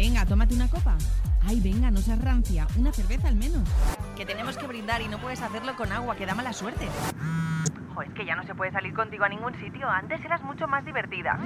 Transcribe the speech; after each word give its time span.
Venga, 0.00 0.24
tómate 0.24 0.54
una 0.54 0.68
copa. 0.68 0.96
Ay, 1.44 1.58
venga, 1.58 1.90
no 1.90 2.00
seas 2.00 2.20
rancia. 2.20 2.68
Una 2.76 2.92
cerveza 2.92 3.26
al 3.26 3.34
menos. 3.34 3.68
Que 4.16 4.24
tenemos 4.24 4.56
que 4.56 4.64
brindar 4.64 5.02
y 5.02 5.08
no 5.08 5.18
puedes 5.18 5.42
hacerlo 5.42 5.74
con 5.74 5.90
agua, 5.90 6.14
que 6.14 6.24
da 6.24 6.36
mala 6.36 6.52
suerte. 6.52 6.86
Jo, 7.96 8.02
es 8.02 8.12
que 8.14 8.24
ya 8.24 8.36
no 8.36 8.46
se 8.46 8.54
puede 8.54 8.70
salir 8.70 8.94
contigo 8.94 9.24
a 9.24 9.28
ningún 9.28 9.58
sitio. 9.58 9.88
Antes 9.88 10.24
eras 10.24 10.40
mucho 10.44 10.68
más 10.68 10.84
divertida. 10.84 11.36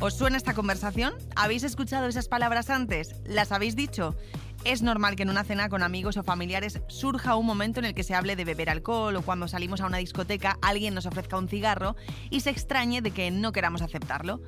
¿Os 0.00 0.18
suena 0.18 0.36
esta 0.36 0.54
conversación? 0.54 1.14
¿Habéis 1.36 1.62
escuchado 1.62 2.08
esas 2.08 2.26
palabras 2.26 2.68
antes? 2.68 3.14
¿Las 3.24 3.52
habéis 3.52 3.76
dicho? 3.76 4.16
Es 4.64 4.80
normal 4.80 5.14
que 5.14 5.24
en 5.24 5.30
una 5.30 5.44
cena 5.44 5.68
con 5.68 5.82
amigos 5.82 6.16
o 6.16 6.22
familiares 6.22 6.80
surja 6.86 7.36
un 7.36 7.44
momento 7.44 7.80
en 7.80 7.84
el 7.84 7.94
que 7.94 8.02
se 8.02 8.14
hable 8.14 8.34
de 8.34 8.46
beber 8.46 8.70
alcohol 8.70 9.14
o 9.14 9.22
cuando 9.22 9.46
salimos 9.46 9.82
a 9.82 9.86
una 9.86 9.98
discoteca 9.98 10.58
alguien 10.62 10.94
nos 10.94 11.04
ofrezca 11.04 11.36
un 11.36 11.48
cigarro 11.48 11.96
y 12.30 12.40
se 12.40 12.48
extrañe 12.48 13.02
de 13.02 13.10
que 13.10 13.30
no 13.30 13.52
queramos 13.52 13.82
aceptarlo. 13.82 14.40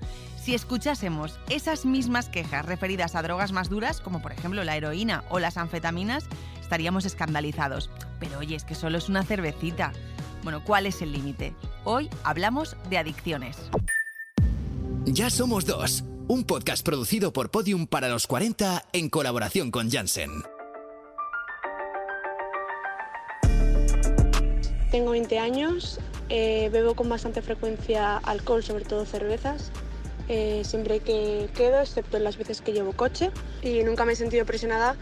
Si 0.42 0.54
escuchásemos 0.54 1.38
esas 1.50 1.84
mismas 1.84 2.30
quejas 2.30 2.64
referidas 2.64 3.14
a 3.14 3.20
drogas 3.20 3.52
más 3.52 3.68
duras, 3.68 4.00
como 4.00 4.22
por 4.22 4.32
ejemplo 4.32 4.64
la 4.64 4.76
heroína 4.76 5.22
o 5.28 5.38
las 5.38 5.58
anfetaminas, 5.58 6.24
estaríamos 6.62 7.04
escandalizados. 7.04 7.90
Pero 8.18 8.38
oye, 8.38 8.56
es 8.56 8.64
que 8.64 8.74
solo 8.74 8.96
es 8.96 9.10
una 9.10 9.22
cervecita. 9.22 9.92
Bueno, 10.42 10.64
¿cuál 10.64 10.86
es 10.86 11.02
el 11.02 11.12
límite? 11.12 11.52
Hoy 11.84 12.08
hablamos 12.24 12.74
de 12.88 12.96
adicciones. 12.96 13.58
Ya 15.04 15.28
somos 15.28 15.66
dos. 15.66 16.04
Un 16.28 16.42
podcast 16.42 16.84
producido 16.84 17.32
por 17.32 17.52
Podium 17.52 17.86
para 17.86 18.08
los 18.08 18.26
40 18.26 18.86
en 18.92 19.10
colaboración 19.10 19.70
con 19.70 19.88
Janssen. 19.92 20.42
Tengo 24.90 25.12
20 25.12 25.38
años, 25.38 26.00
eh, 26.28 26.68
bebo 26.72 26.96
con 26.96 27.08
bastante 27.08 27.42
frecuencia 27.42 28.16
alcohol, 28.16 28.64
sobre 28.64 28.84
todo 28.84 29.06
cervezas, 29.06 29.70
eh, 30.28 30.62
siempre 30.64 30.98
que 30.98 31.48
quedo, 31.54 31.80
excepto 31.80 32.16
en 32.16 32.24
las 32.24 32.36
veces 32.36 32.60
que 32.60 32.72
llevo 32.72 32.92
coche. 32.92 33.30
Y 33.62 33.84
nunca 33.84 34.04
me 34.04 34.14
he 34.14 34.16
sentido 34.16 34.44
presionada 34.44 34.96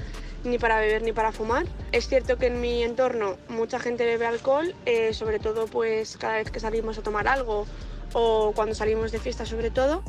ni 0.44 0.58
para 0.58 0.78
beber 0.78 1.00
ni 1.00 1.12
para 1.12 1.32
fumar. 1.32 1.64
Es 1.92 2.06
cierto 2.06 2.36
que 2.36 2.48
en 2.48 2.60
mi 2.60 2.82
entorno 2.82 3.38
mucha 3.48 3.80
gente 3.80 4.04
bebe 4.04 4.26
alcohol, 4.26 4.74
eh, 4.84 5.14
sobre 5.14 5.38
todo 5.38 5.68
pues 5.68 6.18
cada 6.18 6.34
vez 6.34 6.50
que 6.50 6.60
salimos 6.60 6.98
a 6.98 7.02
tomar 7.02 7.28
algo 7.28 7.66
o 8.12 8.52
cuando 8.54 8.74
salimos 8.74 9.10
de 9.10 9.20
fiesta 9.20 9.46
sobre 9.46 9.70
todo. 9.70 10.02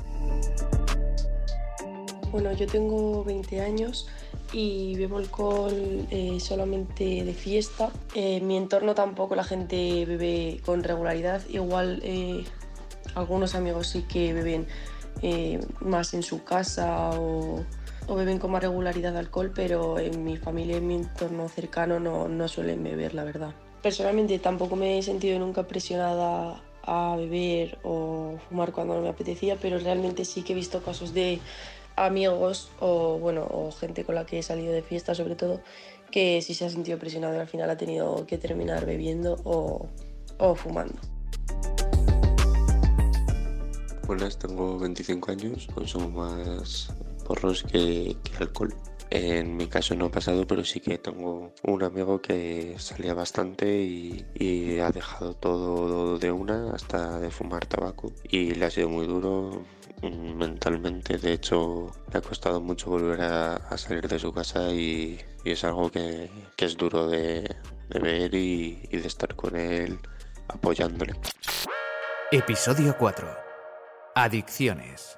Bueno, 2.35 2.51
yo 2.51 2.67
tengo 2.67 3.23
20 3.23 3.61
años 3.61 4.09
y 4.51 4.97
bebo 4.97 5.19
alcohol 5.19 6.05
eh, 6.11 6.37
solamente 6.41 7.23
de 7.23 7.33
fiesta. 7.33 7.91
Eh, 8.13 8.35
en 8.35 8.47
mi 8.47 8.57
entorno 8.57 8.93
tampoco 8.93 9.35
la 9.35 9.45
gente 9.45 10.03
bebe 10.05 10.59
con 10.65 10.83
regularidad. 10.83 11.41
Igual 11.47 12.01
eh, 12.03 12.43
algunos 13.13 13.55
amigos 13.55 13.87
sí 13.87 14.01
que 14.01 14.33
beben 14.33 14.67
más 15.79 16.13
en 16.13 16.23
su 16.23 16.43
casa 16.43 17.11
o, 17.11 17.63
o, 18.05 18.15
beben 18.15 18.37
con 18.37 18.51
más 18.51 18.61
regularidad 18.61 19.15
alcohol, 19.15 19.53
pero 19.55 19.97
en 19.97 20.25
mi 20.25 20.35
familia 20.35 20.75
en 20.75 20.87
mi 20.87 20.95
entorno 20.95 21.47
cercano 21.47 22.01
no, 22.01 22.27
no 22.27 22.49
suelen 22.49 22.83
beber, 22.83 23.13
la 23.13 23.23
verdad. 23.23 23.55
Personalmente 23.81 24.37
tampoco 24.39 24.75
me 24.75 24.97
he 24.97 25.03
sentido 25.03 25.39
nunca 25.39 25.63
presionada 25.67 26.61
a 26.83 27.15
beber 27.15 27.79
o 27.83 28.37
fumar 28.49 28.73
cuando 28.73 28.95
no 28.95 29.01
me 29.01 29.09
apetecía, 29.09 29.57
pero 29.61 29.79
realmente 29.79 30.25
sí 30.25 30.41
que 30.43 30.51
he 30.51 30.55
visto 30.55 30.83
casos 30.83 31.13
de 31.13 31.39
amigos 31.95 32.69
o 32.79 33.17
bueno 33.19 33.47
o 33.49 33.71
gente 33.71 34.03
con 34.03 34.15
la 34.15 34.25
que 34.25 34.39
he 34.39 34.43
salido 34.43 34.73
de 34.73 34.81
fiesta 34.81 35.15
sobre 35.15 35.35
todo 35.35 35.61
que 36.11 36.41
si 36.41 36.53
se 36.53 36.65
ha 36.65 36.69
sentido 36.69 36.99
presionado 36.99 37.39
al 37.39 37.47
final 37.47 37.69
ha 37.69 37.77
tenido 37.77 38.25
que 38.25 38.37
terminar 38.37 38.85
bebiendo 38.85 39.37
o, 39.43 39.87
o 40.37 40.55
fumando. 40.55 40.95
Buenas, 44.07 44.37
tengo 44.37 44.77
25 44.77 45.31
años, 45.31 45.67
consumo 45.73 46.09
más 46.09 46.93
porros 47.25 47.63
que, 47.63 48.15
que 48.23 48.37
alcohol. 48.37 48.73
En 49.09 49.57
mi 49.57 49.67
caso 49.67 49.95
no 49.95 50.05
ha 50.05 50.11
pasado, 50.11 50.45
pero 50.45 50.63
sí 50.63 50.79
que 50.79 50.97
tengo 50.97 51.53
un 51.63 51.83
amigo 51.83 52.21
que 52.21 52.75
salía 52.77 53.13
bastante 53.13 53.81
y, 53.81 54.25
y, 54.35 54.79
ha 54.79 54.91
dejado 54.91 55.33
todo 55.35 56.19
de 56.19 56.31
una 56.31 56.71
hasta 56.73 57.19
de 57.19 57.31
fumar 57.31 57.65
tabaco 57.65 58.11
y 58.29 58.53
le 58.53 58.65
ha 58.65 58.69
sido 58.69 58.89
muy 58.89 59.07
duro 59.07 59.63
mentalmente. 60.01 61.17
De 61.17 61.33
hecho, 61.33 61.91
le 62.11 62.19
ha 62.19 62.21
costado 62.21 62.61
mucho 62.61 62.89
volver 62.89 63.21
a, 63.21 63.77
salir 63.77 64.07
de 64.07 64.19
su 64.19 64.31
casa 64.31 64.69
y, 64.71 65.19
es 65.43 65.63
algo 65.63 65.91
que, 65.91 66.29
es 66.57 66.77
duro 66.77 67.07
de, 67.07 67.55
de 67.89 67.99
ver 67.99 68.33
y, 68.33 68.87
y 68.91 68.97
de 68.97 69.07
estar 69.07 69.35
con 69.35 69.55
él 69.55 69.99
apoyándole. 70.47 71.13
Episodio 72.31 72.95
4. 72.97 73.27
Adicciones. 74.15 75.17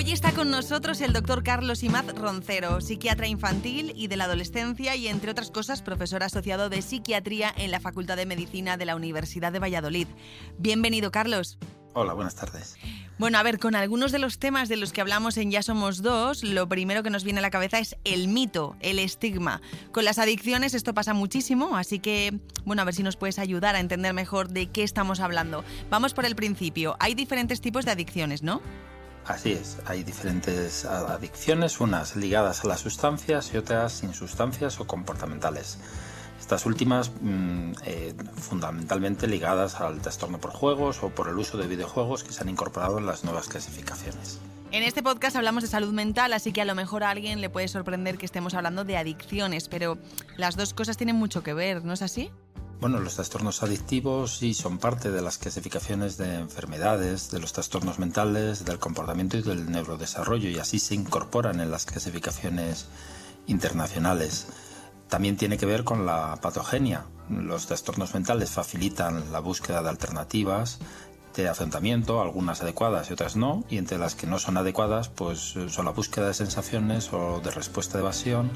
Hoy 0.00 0.12
está 0.12 0.30
con 0.30 0.48
nosotros 0.52 1.00
el 1.00 1.12
doctor 1.12 1.42
Carlos 1.42 1.82
Imaz 1.82 2.06
Roncero, 2.14 2.80
psiquiatra 2.80 3.26
infantil 3.26 3.92
y 3.96 4.06
de 4.06 4.16
la 4.16 4.26
adolescencia 4.26 4.94
y, 4.94 5.08
entre 5.08 5.32
otras 5.32 5.50
cosas, 5.50 5.82
profesor 5.82 6.22
asociado 6.22 6.68
de 6.68 6.82
psiquiatría 6.82 7.52
en 7.56 7.72
la 7.72 7.80
Facultad 7.80 8.16
de 8.16 8.24
Medicina 8.24 8.76
de 8.76 8.84
la 8.84 8.94
Universidad 8.94 9.50
de 9.50 9.58
Valladolid. 9.58 10.06
Bienvenido, 10.56 11.10
Carlos. 11.10 11.58
Hola, 11.94 12.12
buenas 12.12 12.36
tardes. 12.36 12.76
Bueno, 13.18 13.38
a 13.38 13.42
ver, 13.42 13.58
con 13.58 13.74
algunos 13.74 14.12
de 14.12 14.20
los 14.20 14.38
temas 14.38 14.68
de 14.68 14.76
los 14.76 14.92
que 14.92 15.00
hablamos 15.00 15.36
en 15.36 15.50
Ya 15.50 15.64
Somos 15.64 16.00
Dos, 16.00 16.44
lo 16.44 16.68
primero 16.68 17.02
que 17.02 17.10
nos 17.10 17.24
viene 17.24 17.40
a 17.40 17.42
la 17.42 17.50
cabeza 17.50 17.80
es 17.80 17.96
el 18.04 18.28
mito, 18.28 18.76
el 18.78 19.00
estigma. 19.00 19.60
Con 19.90 20.04
las 20.04 20.20
adicciones 20.20 20.74
esto 20.74 20.94
pasa 20.94 21.12
muchísimo, 21.12 21.76
así 21.76 21.98
que, 21.98 22.38
bueno, 22.64 22.82
a 22.82 22.84
ver 22.84 22.94
si 22.94 23.02
nos 23.02 23.16
puedes 23.16 23.40
ayudar 23.40 23.74
a 23.74 23.80
entender 23.80 24.14
mejor 24.14 24.48
de 24.48 24.68
qué 24.68 24.84
estamos 24.84 25.18
hablando. 25.18 25.64
Vamos 25.90 26.14
por 26.14 26.24
el 26.24 26.36
principio. 26.36 26.96
Hay 27.00 27.16
diferentes 27.16 27.60
tipos 27.60 27.84
de 27.84 27.90
adicciones, 27.90 28.44
¿no? 28.44 28.62
Así 29.28 29.52
es, 29.52 29.76
hay 29.84 30.04
diferentes 30.04 30.86
adicciones, 30.86 31.80
unas 31.80 32.16
ligadas 32.16 32.64
a 32.64 32.68
las 32.68 32.80
sustancias 32.80 33.52
y 33.52 33.58
otras 33.58 33.92
sin 33.92 34.14
sustancias 34.14 34.80
o 34.80 34.86
comportamentales. 34.86 35.76
Estas 36.40 36.64
últimas 36.64 37.12
mmm, 37.20 37.72
eh, 37.84 38.14
fundamentalmente 38.36 39.26
ligadas 39.26 39.82
al 39.82 40.00
trastorno 40.00 40.38
por 40.38 40.52
juegos 40.52 41.02
o 41.02 41.10
por 41.10 41.28
el 41.28 41.36
uso 41.36 41.58
de 41.58 41.66
videojuegos 41.66 42.24
que 42.24 42.32
se 42.32 42.40
han 42.40 42.48
incorporado 42.48 42.96
en 42.96 43.04
las 43.04 43.22
nuevas 43.22 43.48
clasificaciones. 43.48 44.40
En 44.70 44.82
este 44.82 45.02
podcast 45.02 45.36
hablamos 45.36 45.62
de 45.62 45.68
salud 45.68 45.92
mental, 45.92 46.32
así 46.32 46.52
que 46.52 46.62
a 46.62 46.64
lo 46.64 46.74
mejor 46.74 47.04
a 47.04 47.10
alguien 47.10 47.42
le 47.42 47.50
puede 47.50 47.68
sorprender 47.68 48.16
que 48.16 48.24
estemos 48.24 48.54
hablando 48.54 48.84
de 48.84 48.96
adicciones, 48.96 49.68
pero 49.68 49.98
las 50.38 50.56
dos 50.56 50.72
cosas 50.72 50.96
tienen 50.96 51.16
mucho 51.16 51.42
que 51.42 51.52
ver, 51.52 51.84
¿no 51.84 51.92
es 51.92 52.00
así? 52.00 52.30
Bueno, 52.80 53.00
los 53.00 53.16
trastornos 53.16 53.64
adictivos 53.64 54.38
sí 54.38 54.54
son 54.54 54.78
parte 54.78 55.10
de 55.10 55.20
las 55.20 55.36
clasificaciones 55.36 56.16
de 56.16 56.36
enfermedades, 56.36 57.28
de 57.32 57.40
los 57.40 57.52
trastornos 57.52 57.98
mentales, 57.98 58.64
del 58.64 58.78
comportamiento 58.78 59.36
y 59.36 59.42
del 59.42 59.68
neurodesarrollo 59.68 60.48
y 60.48 60.60
así 60.60 60.78
se 60.78 60.94
incorporan 60.94 61.58
en 61.58 61.72
las 61.72 61.86
clasificaciones 61.86 62.86
internacionales. 63.48 64.46
También 65.08 65.36
tiene 65.36 65.58
que 65.58 65.66
ver 65.66 65.82
con 65.82 66.06
la 66.06 66.38
patogenia. 66.40 67.06
Los 67.28 67.66
trastornos 67.66 68.14
mentales 68.14 68.50
facilitan 68.50 69.32
la 69.32 69.40
búsqueda 69.40 69.82
de 69.82 69.88
alternativas 69.88 70.78
de 71.34 71.48
afrontamiento, 71.48 72.20
algunas 72.20 72.62
adecuadas 72.62 73.10
y 73.10 73.12
otras 73.12 73.36
no, 73.36 73.64
y 73.68 73.78
entre 73.78 73.98
las 73.98 74.14
que 74.14 74.26
no 74.26 74.38
son 74.38 74.56
adecuadas 74.56 75.08
pues 75.08 75.54
son 75.68 75.84
la 75.84 75.90
búsqueda 75.90 76.28
de 76.28 76.34
sensaciones 76.34 77.12
o 77.12 77.40
de 77.40 77.50
respuesta 77.50 77.98
de 77.98 78.02
evasión 78.02 78.50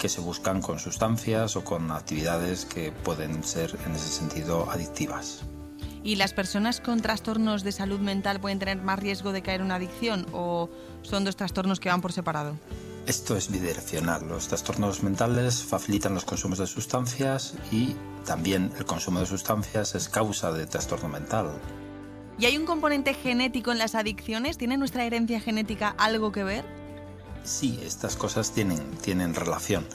que 0.00 0.08
se 0.08 0.20
buscan 0.20 0.62
con 0.62 0.78
sustancias 0.78 1.56
o 1.56 1.62
con 1.62 1.92
actividades 1.92 2.64
que 2.64 2.90
pueden 2.90 3.44
ser 3.44 3.76
en 3.86 3.94
ese 3.94 4.08
sentido 4.08 4.68
adictivas. 4.70 5.42
¿Y 6.02 6.16
las 6.16 6.32
personas 6.32 6.80
con 6.80 7.02
trastornos 7.02 7.62
de 7.62 7.72
salud 7.72 8.00
mental 8.00 8.40
pueden 8.40 8.58
tener 8.58 8.78
más 8.78 8.98
riesgo 8.98 9.32
de 9.32 9.42
caer 9.42 9.60
en 9.60 9.66
una 9.66 9.74
adicción 9.74 10.26
o 10.32 10.70
son 11.02 11.24
dos 11.24 11.36
trastornos 11.36 11.78
que 11.78 11.90
van 11.90 12.00
por 12.00 12.12
separado? 12.12 12.56
Esto 13.06 13.36
es 13.36 13.50
bidireccional. 13.50 14.26
Los 14.26 14.48
trastornos 14.48 15.02
mentales 15.02 15.62
facilitan 15.62 16.14
los 16.14 16.24
consumos 16.24 16.58
de 16.58 16.66
sustancias 16.66 17.54
y 17.70 17.94
también 18.24 18.72
el 18.78 18.86
consumo 18.86 19.20
de 19.20 19.26
sustancias 19.26 19.94
es 19.94 20.08
causa 20.08 20.50
de 20.52 20.66
trastorno 20.66 21.08
mental. 21.08 21.50
¿Y 22.38 22.46
hay 22.46 22.56
un 22.56 22.64
componente 22.64 23.12
genético 23.12 23.70
en 23.70 23.76
las 23.76 23.94
adicciones? 23.94 24.56
¿Tiene 24.56 24.78
nuestra 24.78 25.04
herencia 25.04 25.40
genética 25.40 25.94
algo 25.98 26.32
que 26.32 26.44
ver? 26.44 26.79
Sí, 27.44 27.80
estas 27.82 28.16
cosas 28.16 28.52
tienen, 28.52 28.90
tienen 29.02 29.34
relación. 29.34 29.86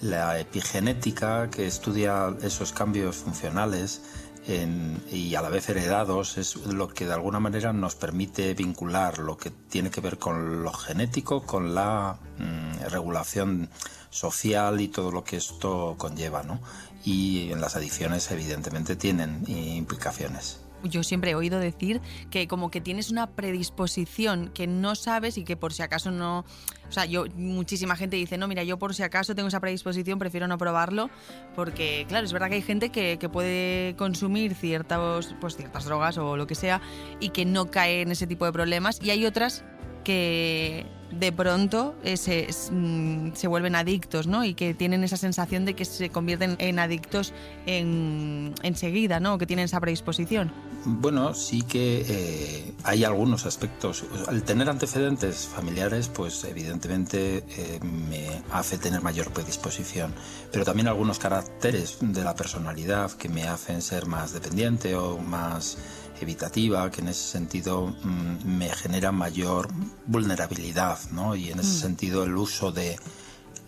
La 0.00 0.38
epigenética, 0.38 1.50
que 1.50 1.66
estudia 1.66 2.34
esos 2.42 2.72
cambios 2.72 3.16
funcionales 3.16 4.02
en, 4.46 5.02
y 5.10 5.34
a 5.34 5.42
la 5.42 5.48
vez 5.48 5.68
heredados, 5.68 6.36
es 6.36 6.56
lo 6.56 6.88
que 6.88 7.06
de 7.06 7.14
alguna 7.14 7.40
manera 7.40 7.72
nos 7.72 7.94
permite 7.94 8.54
vincular 8.54 9.18
lo 9.18 9.36
que 9.36 9.50
tiene 9.50 9.90
que 9.90 10.00
ver 10.00 10.18
con 10.18 10.62
lo 10.62 10.72
genético, 10.72 11.44
con 11.44 11.74
la 11.74 12.18
mmm, 12.38 12.88
regulación 12.90 13.70
social 14.10 14.80
y 14.80 14.88
todo 14.88 15.10
lo 15.10 15.24
que 15.24 15.36
esto 15.36 15.94
conlleva. 15.98 16.42
¿no? 16.42 16.60
Y 17.04 17.50
en 17.50 17.60
las 17.60 17.76
adicciones 17.76 18.30
evidentemente 18.30 18.96
tienen 18.96 19.44
implicaciones. 19.48 20.63
Yo 20.84 21.02
siempre 21.02 21.32
he 21.32 21.34
oído 21.34 21.58
decir 21.58 22.00
que 22.30 22.46
como 22.48 22.70
que 22.70 22.80
tienes 22.80 23.10
una 23.10 23.30
predisposición 23.30 24.48
que 24.48 24.66
no 24.66 24.94
sabes 24.94 25.38
y 25.38 25.44
que 25.44 25.56
por 25.56 25.72
si 25.72 25.82
acaso 25.82 26.10
no... 26.10 26.44
O 26.88 26.92
sea, 26.92 27.06
yo 27.06 27.24
muchísima 27.34 27.96
gente 27.96 28.16
dice, 28.16 28.38
no, 28.38 28.46
mira, 28.46 28.62
yo 28.62 28.78
por 28.78 28.94
si 28.94 29.02
acaso 29.02 29.34
tengo 29.34 29.48
esa 29.48 29.60
predisposición, 29.60 30.18
prefiero 30.18 30.46
no 30.46 30.58
probarlo, 30.58 31.10
porque 31.54 32.04
claro, 32.08 32.26
es 32.26 32.32
verdad 32.32 32.48
que 32.48 32.56
hay 32.56 32.62
gente 32.62 32.90
que, 32.90 33.18
que 33.18 33.28
puede 33.28 33.96
consumir 33.96 34.54
ciertas, 34.54 35.34
pues, 35.40 35.56
ciertas 35.56 35.86
drogas 35.86 36.18
o 36.18 36.36
lo 36.36 36.46
que 36.46 36.54
sea 36.54 36.80
y 37.20 37.30
que 37.30 37.44
no 37.44 37.70
cae 37.70 38.02
en 38.02 38.12
ese 38.12 38.26
tipo 38.26 38.44
de 38.44 38.52
problemas 38.52 39.00
y 39.02 39.10
hay 39.10 39.24
otras 39.26 39.64
que 40.04 40.86
de 41.18 41.32
pronto 41.32 41.94
eh, 42.02 42.16
se, 42.16 42.48
mm, 42.70 43.32
se, 43.34 43.46
vuelven 43.48 43.74
adictos, 43.74 44.26
¿no? 44.26 44.44
Y 44.44 44.54
que 44.54 44.74
tienen 44.74 45.04
esa 45.04 45.16
sensación 45.16 45.64
de 45.64 45.74
que 45.74 45.84
se 45.84 46.10
convierten 46.10 46.56
en 46.58 46.78
adictos 46.78 47.32
en, 47.66 48.54
enseguida, 48.62 49.20
¿no? 49.20 49.38
que 49.38 49.46
tienen 49.46 49.66
esa 49.66 49.80
predisposición. 49.80 50.52
Bueno, 50.86 51.32
sí 51.32 51.62
que 51.62 52.04
eh, 52.06 52.74
hay 52.84 53.04
algunos 53.04 53.46
aspectos. 53.46 54.04
Al 54.28 54.42
tener 54.42 54.68
antecedentes 54.68 55.46
familiares, 55.46 56.08
pues 56.08 56.44
evidentemente 56.44 57.38
eh, 57.38 57.80
me 57.82 58.42
hace 58.52 58.76
tener 58.76 59.00
mayor 59.00 59.32
predisposición. 59.32 60.12
Pero 60.52 60.64
también 60.64 60.88
algunos 60.88 61.18
caracteres 61.18 61.98
de 62.00 62.22
la 62.22 62.34
personalidad 62.34 63.12
que 63.12 63.28
me 63.30 63.44
hacen 63.44 63.80
ser 63.80 64.06
más 64.06 64.32
dependiente 64.32 64.94
o 64.94 65.18
más 65.18 65.78
evitativa, 66.20 66.90
que 66.90 67.00
en 67.00 67.08
ese 67.08 67.28
sentido 67.28 67.86
mm, 67.86 68.46
me 68.46 68.70
genera 68.70 69.12
mayor 69.12 69.68
vulnerabilidad, 70.06 70.98
¿no? 71.10 71.34
Y 71.34 71.50
en 71.50 71.60
ese 71.60 71.76
mm. 71.76 71.80
sentido 71.80 72.24
el 72.24 72.36
uso 72.36 72.72
de 72.72 72.98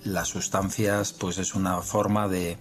las 0.04 0.28
sustancias 0.28 1.12
pues 1.12 1.38
es 1.38 1.54
una 1.54 1.80
forma 1.82 2.28
de 2.28 2.58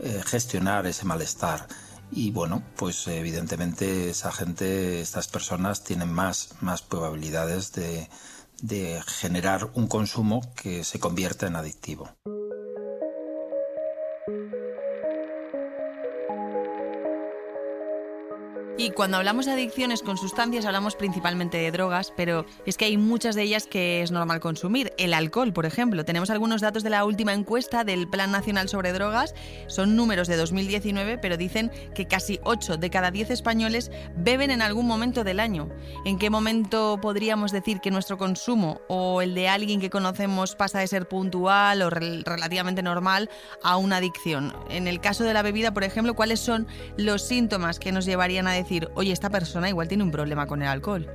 eh, 0.00 0.22
gestionar 0.24 0.86
ese 0.86 1.04
malestar. 1.04 1.66
Y 2.10 2.30
bueno, 2.30 2.62
pues 2.76 3.06
evidentemente 3.06 4.10
esa 4.10 4.32
gente, 4.32 5.00
estas 5.00 5.28
personas 5.28 5.84
tienen 5.84 6.12
más, 6.12 6.54
más 6.60 6.80
probabilidades 6.82 7.72
de, 7.72 8.08
de 8.62 9.02
generar 9.06 9.70
un 9.74 9.88
consumo 9.88 10.40
que 10.54 10.84
se 10.84 10.98
convierta 10.98 11.46
en 11.46 11.56
adictivo. 11.56 12.08
Cuando 18.94 19.16
hablamos 19.16 19.46
de 19.46 19.52
adicciones 19.52 20.02
con 20.02 20.16
sustancias 20.16 20.64
hablamos 20.64 20.94
principalmente 20.94 21.58
de 21.58 21.70
drogas, 21.70 22.12
pero 22.16 22.46
es 22.66 22.76
que 22.76 22.84
hay 22.84 22.96
muchas 22.96 23.34
de 23.34 23.42
ellas 23.42 23.66
que 23.66 24.02
es 24.02 24.10
normal 24.10 24.40
consumir. 24.40 24.92
El 24.98 25.14
alcohol, 25.14 25.52
por 25.52 25.66
ejemplo. 25.66 26.04
Tenemos 26.04 26.30
algunos 26.30 26.60
datos 26.60 26.82
de 26.82 26.90
la 26.90 27.04
última 27.04 27.32
encuesta 27.32 27.84
del 27.84 28.08
Plan 28.08 28.30
Nacional 28.30 28.68
sobre 28.68 28.92
Drogas. 28.92 29.34
Son 29.66 29.96
números 29.96 30.28
de 30.28 30.36
2019, 30.36 31.18
pero 31.18 31.36
dicen 31.36 31.70
que 31.94 32.06
casi 32.06 32.38
8 32.44 32.76
de 32.76 32.90
cada 32.90 33.10
10 33.10 33.30
españoles 33.30 33.90
beben 34.16 34.50
en 34.50 34.62
algún 34.62 34.86
momento 34.86 35.24
del 35.24 35.40
año. 35.40 35.68
¿En 36.04 36.18
qué 36.18 36.30
momento 36.30 36.98
podríamos 37.00 37.52
decir 37.52 37.80
que 37.80 37.90
nuestro 37.90 38.18
consumo 38.18 38.80
o 38.88 39.22
el 39.22 39.34
de 39.34 39.48
alguien 39.48 39.80
que 39.80 39.90
conocemos 39.90 40.54
pasa 40.54 40.80
de 40.80 40.86
ser 40.86 41.08
puntual 41.08 41.82
o 41.82 41.90
relativamente 41.90 42.82
normal 42.82 43.28
a 43.62 43.76
una 43.76 43.96
adicción? 43.96 44.54
En 44.70 44.86
el 44.86 45.00
caso 45.00 45.24
de 45.24 45.34
la 45.34 45.42
bebida, 45.42 45.74
por 45.74 45.84
ejemplo, 45.84 46.14
¿cuáles 46.14 46.40
son 46.40 46.66
los 46.96 47.22
síntomas 47.22 47.78
que 47.78 47.92
nos 47.92 48.04
llevarían 48.04 48.46
a 48.46 48.52
decir 48.52 48.77
decir, 48.80 48.92
oye, 48.94 49.12
esta 49.12 49.30
persona 49.30 49.68
igual 49.68 49.88
tiene 49.88 50.04
un 50.04 50.10
problema 50.10 50.46
con 50.46 50.62
el 50.62 50.68
alcohol? 50.68 51.06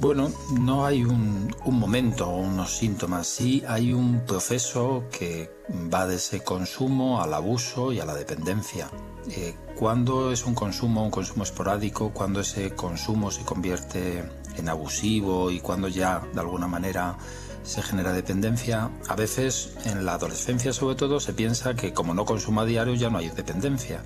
Bueno, 0.00 0.32
no 0.60 0.84
hay 0.84 1.04
un, 1.04 1.54
momento 1.64 2.28
o 2.28 2.40
unos 2.40 2.76
síntomas, 2.76 3.26
sí 3.26 3.62
hay 3.66 3.92
un 3.92 4.20
proceso 4.26 5.04
que 5.10 5.50
va 5.92 6.06
de 6.06 6.16
ese 6.16 6.42
consumo 6.42 7.22
al 7.22 7.32
abuso 7.32 7.92
y 7.92 8.00
a 8.00 8.04
la 8.04 8.14
dependencia. 8.14 8.90
Eh, 9.30 9.54
cuando 9.76 10.32
es 10.32 10.44
un 10.44 10.54
consumo, 10.54 11.04
un 11.04 11.10
consumo 11.10 11.44
esporádico, 11.44 12.10
cuando 12.12 12.40
ese 12.40 12.74
consumo 12.74 13.30
se 13.30 13.44
convierte 13.44 14.24
en 14.56 14.68
abusivo 14.68 15.50
y 15.50 15.60
cuando 15.60 15.88
ya 15.88 16.22
de 16.32 16.40
alguna 16.40 16.66
manera 16.66 17.16
se 17.62 17.80
genera 17.80 18.12
dependencia, 18.12 18.90
a 19.08 19.14
veces 19.14 19.74
en 19.86 20.04
la 20.04 20.14
adolescencia 20.14 20.72
sobre 20.72 20.96
todo 20.96 21.18
se 21.18 21.32
piensa 21.32 21.74
que 21.74 21.94
como 21.94 22.12
no 22.14 22.26
consuma 22.26 22.62
a 22.62 22.66
diario 22.66 22.94
ya 22.94 23.08
no 23.08 23.18
hay 23.18 23.30
dependencia 23.30 24.02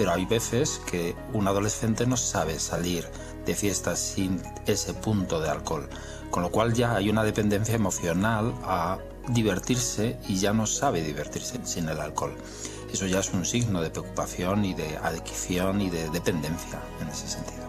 pero 0.00 0.14
hay 0.14 0.24
veces 0.24 0.80
que 0.90 1.14
un 1.34 1.46
adolescente 1.46 2.06
no 2.06 2.16
sabe 2.16 2.58
salir 2.58 3.06
de 3.44 3.54
fiestas 3.54 3.98
sin 3.98 4.40
ese 4.64 4.94
punto 4.94 5.42
de 5.42 5.50
alcohol, 5.50 5.90
con 6.30 6.42
lo 6.42 6.50
cual 6.50 6.72
ya 6.72 6.96
hay 6.96 7.10
una 7.10 7.22
dependencia 7.22 7.74
emocional 7.74 8.54
a 8.62 8.96
divertirse 9.28 10.16
y 10.26 10.38
ya 10.38 10.54
no 10.54 10.64
sabe 10.64 11.02
divertirse 11.02 11.60
sin 11.64 11.86
el 11.90 12.00
alcohol. 12.00 12.34
Eso 12.90 13.06
ya 13.06 13.18
es 13.18 13.30
un 13.34 13.44
signo 13.44 13.82
de 13.82 13.90
preocupación 13.90 14.64
y 14.64 14.72
de 14.72 14.96
adicción 14.96 15.82
y 15.82 15.90
de 15.90 16.08
dependencia 16.08 16.80
en 17.02 17.08
ese 17.08 17.28
sentido. 17.28 17.60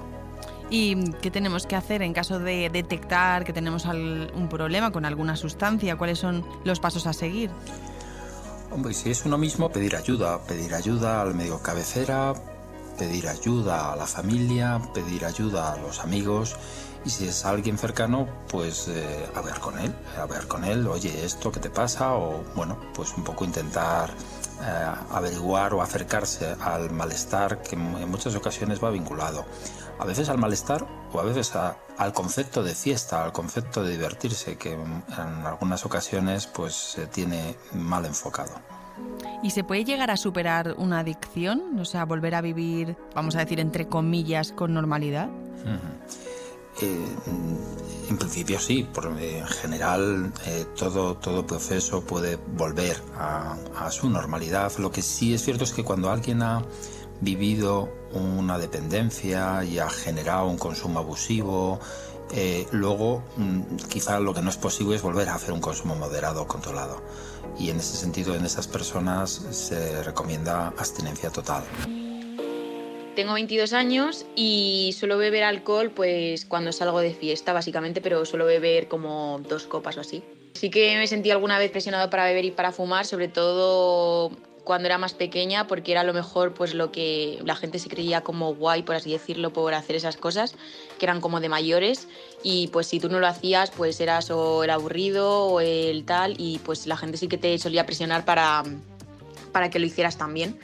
¿Y 0.70 1.12
qué 1.16 1.32
tenemos 1.32 1.68
que 1.68 1.76
hacer 1.76 2.02
en 2.02 2.14
caso 2.14 2.40
de 2.40 2.70
detectar 2.70 3.44
que 3.44 3.52
tenemos 3.52 3.84
un 3.84 4.48
problema 4.50 4.92
con 4.92 5.04
alguna 5.04 5.36
sustancia? 5.36 5.98
¿Cuáles 5.98 6.20
son 6.20 6.46
los 6.64 6.80
pasos 6.80 7.08
a 7.08 7.12
seguir? 7.12 7.50
Hombre, 8.72 8.94
si 8.94 9.12
es 9.12 9.26
uno 9.26 9.38
mismo, 9.38 9.70
pedir 9.70 9.98
ayuda, 9.98 10.40
pedir 10.44 10.74
ayuda 10.74 11.22
al 11.22 11.36
medio 11.36 11.62
cabecera, 11.62 12.34
pedir 12.98 13.28
ayuda 13.28 13.92
a 13.92 13.98
la 13.98 14.08
familia, 14.08 14.82
pedir 14.94 15.26
ayuda 15.26 15.74
a 15.74 15.78
los 15.78 16.00
amigos. 16.00 16.56
Y 17.04 17.10
si 17.10 17.28
es 17.28 17.44
alguien 17.44 17.78
cercano, 17.78 18.28
pues 18.48 18.88
eh, 18.88 19.30
hablar 19.36 19.60
con 19.60 19.78
él, 19.78 19.94
hablar 20.18 20.48
con 20.48 20.64
él, 20.64 20.88
oye, 20.88 21.26
esto 21.26 21.52
qué 21.52 21.60
te 21.60 21.70
pasa 21.70 22.14
o 22.14 22.44
bueno, 22.56 22.78
pues 22.94 23.14
un 23.18 23.26
poco 23.26 23.44
intentar 23.44 24.10
eh, 24.62 24.92
averiguar 25.10 25.74
o 25.74 25.82
acercarse 25.82 26.56
al 26.62 26.92
malestar 26.92 27.62
que 27.62 27.76
en 27.76 28.10
muchas 28.10 28.36
ocasiones 28.36 28.82
va 28.82 28.90
vinculado. 28.90 29.46
A 30.02 30.06
veces 30.06 30.30
al 30.30 30.40
malestar 30.40 30.88
o 31.14 31.20
a 31.20 31.24
veces 31.24 31.54
al 31.56 32.14
concepto 32.14 32.64
de 32.64 32.74
fiesta, 32.74 33.24
al 33.24 33.32
concepto 33.32 33.84
de 33.84 33.92
divertirse, 33.92 34.58
que 34.58 34.74
en 34.74 35.04
algunas 35.46 35.86
ocasiones 35.86 36.48
pues 36.48 36.74
se 36.74 37.06
tiene 37.06 37.56
mal 37.74 38.08
enfocado. 38.08 38.52
¿Y 39.44 39.52
se 39.52 39.64
puede 39.64 39.86
llegar 39.86 40.10
a 40.10 40.18
superar 40.18 40.74
una 40.80 41.02
adicción? 41.02 41.80
O 41.80 41.86
sea, 41.86 42.06
volver 42.06 42.34
a 42.34 42.42
vivir, 42.42 42.98
vamos 43.14 43.36
a 43.36 43.40
decir, 43.40 43.60
entre 43.60 43.88
comillas, 43.88 44.54
con 44.54 44.74
normalidad. 44.74 45.30
Eh, 46.82 47.06
en 48.10 48.18
principio 48.18 48.60
sí, 48.60 48.90
por, 48.92 49.06
en 49.06 49.46
general 49.46 50.34
eh, 50.48 50.66
todo, 50.76 51.16
todo 51.16 51.46
proceso 51.46 52.02
puede 52.02 52.38
volver 52.58 52.98
a, 53.16 53.56
a, 53.78 53.92
su 53.92 54.10
normalidad. 54.10 54.72
Lo 54.80 54.90
que 54.90 55.04
sí 55.04 55.36
es 55.36 55.44
cierto 55.44 55.64
es 55.64 55.74
que 55.74 55.84
cuando 55.84 56.10
alguien 56.10 56.42
ha 56.42 56.64
vivido 57.22 57.90
una 58.14 58.58
dependencia 58.58 59.64
y 59.64 59.80
ha 59.80 59.90
generado 59.90 60.48
un 60.48 60.58
consumo 60.58 61.00
abusivo, 61.00 61.80
eh, 62.34 62.66
luego 62.72 63.24
mm, 63.38 63.76
quizá 63.90 64.20
lo 64.20 64.34
que 64.34 64.42
no 64.42 64.50
es 64.50 64.58
posible 64.58 64.96
es 64.96 65.02
volver 65.02 65.30
a 65.30 65.36
hacer 65.36 65.54
un 65.54 65.62
consumo 65.62 65.96
moderado, 65.96 66.48
controlado. 66.48 67.02
Y 67.58 67.70
en 67.70 67.78
ese 67.78 67.96
sentido, 67.98 68.36
en 68.36 68.46
esas 68.46 68.68
personas 68.68 69.32
se 69.52 70.04
recomienda 70.04 70.68
abstinencia 70.78 71.30
total. 71.30 71.64
Tengo 73.16 73.34
22 73.34 73.74
años 73.74 74.26
y 74.36 74.96
suelo 74.98 75.18
beber 75.18 75.44
alcohol 75.44 75.92
pues 75.92 76.46
cuando 76.46 76.72
salgo 76.72 77.02
de 77.02 77.14
fiesta 77.14 77.52
básicamente, 77.52 78.00
pero 78.00 78.26
suelo 78.26 78.46
beber 78.46 78.88
como 78.88 79.42
dos 79.48 79.66
copas 79.66 79.98
o 79.98 80.02
así. 80.02 80.24
Sí 80.54 80.70
que 80.70 80.96
me 80.98 81.08
sentí 81.08 81.30
alguna 81.30 81.60
vez 81.60 81.72
presionado 81.72 82.10
para 82.10 82.26
beber 82.26 82.46
y 82.46 82.52
para 82.52 82.72
fumar, 82.72 83.06
sobre 83.06 83.28
todo 83.28 84.32
cuando 84.64 84.88
era 84.88 84.98
más 84.98 85.14
pequeña 85.14 85.68
porque 85.68 85.92
era 85.92 86.02
a 86.02 86.04
lo 86.04 86.14
mejor 86.14 86.54
pues 86.54 86.74
lo 86.74 86.92
que 86.92 87.40
la 87.44 87.56
gente 87.56 87.80
se 87.80 87.90
creía 87.90 88.22
como 88.22 88.54
guay 88.54 88.84
por 88.84 88.96
así 88.96 89.12
decirlo 89.12 89.52
por 89.52 89.74
hacer 89.74 89.96
esas 89.96 90.18
cosas 90.18 90.56
que 91.00 91.06
eran 91.06 91.22
como 91.22 91.40
de 91.40 91.50
mayores 91.50 92.08
y 92.44 92.68
pues 92.68 92.88
si 92.88 93.00
tú 93.00 93.10
no 93.10 93.20
lo 93.20 93.28
hacías 93.28 93.72
pues 93.72 94.00
eras 94.00 94.30
o 94.30 94.64
el 94.64 94.70
aburrido 94.70 95.46
o 95.46 95.62
el 95.62 96.06
tal 96.06 96.36
y 96.38 96.60
pues 96.60 96.88
la 96.88 96.98
gente 96.98 97.18
sí 97.18 97.28
que 97.28 97.38
te 97.38 97.58
solía 97.58 97.86
presionar 97.86 98.26
para, 98.26 98.64
para 99.52 99.70
que 99.70 99.80
lo 99.80 99.86
hicieras 99.86 100.18
también. 100.18 100.60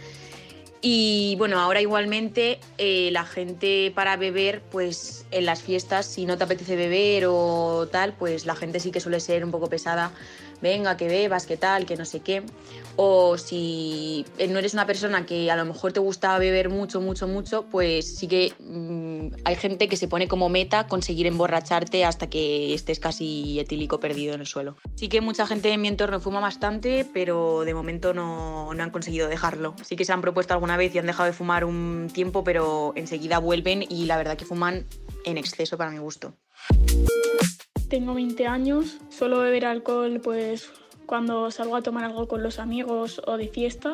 Y 0.81 1.35
bueno, 1.37 1.59
ahora 1.59 1.81
igualmente 1.81 2.59
eh, 2.77 3.09
la 3.11 3.25
gente 3.25 3.91
para 3.95 4.15
beber, 4.15 4.61
pues 4.61 5.25
en 5.31 5.45
las 5.45 5.61
fiestas, 5.63 6.05
si 6.05 6.25
no 6.25 6.37
te 6.37 6.43
apetece 6.43 6.75
beber 6.75 7.25
o 7.27 7.87
tal, 7.91 8.13
pues 8.13 8.45
la 8.45 8.55
gente 8.55 8.79
sí 8.79 8.91
que 8.91 8.99
suele 8.99 9.19
ser 9.19 9.43
un 9.43 9.51
poco 9.51 9.69
pesada 9.69 10.11
venga, 10.61 10.97
que 10.97 11.07
bebas, 11.07 11.45
que 11.45 11.57
tal, 11.57 11.85
que 11.85 11.95
no 11.95 12.05
sé 12.05 12.21
qué. 12.21 12.43
O 12.95 13.37
si 13.37 14.25
no 14.49 14.57
eres 14.57 14.73
una 14.73 14.87
persona 14.87 15.25
que 15.25 15.51
a 15.51 15.55
lo 15.55 15.65
mejor 15.65 15.93
te 15.93 15.99
gusta 15.99 16.37
beber 16.39 16.69
mucho, 16.69 16.99
mucho, 16.99 17.27
mucho, 17.27 17.65
pues 17.65 18.17
sí 18.17 18.27
que 18.27 18.53
mm, 18.59 19.43
hay 19.45 19.55
gente 19.55 19.87
que 19.87 19.97
se 19.97 20.07
pone 20.07 20.27
como 20.27 20.49
meta 20.49 20.87
conseguir 20.87 21.27
emborracharte 21.27 22.05
hasta 22.05 22.27
que 22.27 22.73
estés 22.73 22.99
casi 22.99 23.59
etílico 23.59 23.99
perdido 23.99 24.33
en 24.33 24.41
el 24.41 24.47
suelo. 24.47 24.77
Sí 24.95 25.09
que 25.09 25.21
mucha 25.21 25.45
gente 25.45 25.71
en 25.71 25.81
mi 25.81 25.89
entorno 25.89 26.19
fuma 26.19 26.39
bastante, 26.39 27.05
pero 27.13 27.61
de 27.65 27.73
momento 27.75 28.13
no, 28.13 28.73
no 28.73 28.83
han 28.83 28.89
conseguido 28.89 29.27
dejarlo. 29.27 29.75
Sí 29.83 29.95
que 29.95 30.05
se 30.05 30.13
han 30.13 30.21
propuesto 30.21 30.53
alguna 30.55 30.75
vez 30.75 30.95
y 30.95 30.99
han 30.99 31.05
dejado 31.05 31.27
de 31.27 31.33
fumar 31.33 31.65
un 31.65 32.09
tiempo, 32.11 32.43
pero 32.43 32.93
enseguida 32.95 33.37
vuelven 33.37 33.83
y 33.87 34.05
la 34.05 34.17
verdad 34.17 34.37
que 34.37 34.45
fuman 34.45 34.87
en 35.23 35.37
exceso 35.37 35.77
para 35.77 35.91
mi 35.91 35.99
gusto. 35.99 36.33
Tengo 37.89 38.13
20 38.13 38.47
años, 38.47 38.99
suelo 39.09 39.39
beber 39.39 39.65
alcohol 39.65 40.19
pues 40.21 40.69
cuando 41.05 41.49
salgo 41.51 41.77
a 41.77 41.81
tomar 41.81 42.03
algo 42.03 42.27
con 42.27 42.43
los 42.43 42.59
amigos 42.59 43.21
o 43.25 43.37
de 43.37 43.47
fiesta. 43.47 43.93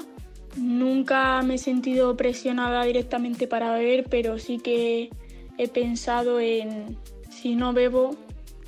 Nunca 0.58 1.42
me 1.44 1.56
he 1.56 1.58
sentido 1.58 2.18
presionada 2.18 2.84
directamente 2.84 3.48
para 3.48 3.74
beber, 3.74 4.06
pero 4.10 4.40
sí 4.40 4.58
que 4.58 5.12
he 5.58 5.68
pensado 5.68 6.40
en 6.40 6.98
si 7.30 7.56
no 7.56 7.74
bebo, 7.74 8.16